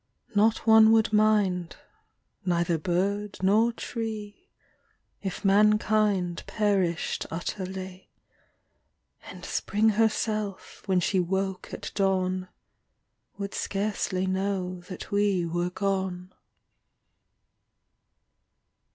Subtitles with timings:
[0.33, 1.75] Not one would mind,
[2.43, 4.49] neither bird nor tree
[5.21, 8.09] If mankind perished utterly;
[9.27, 12.47] And Spring herself, when she woke at dawn,
[13.37, 16.33] Would scarcely know that we were gone.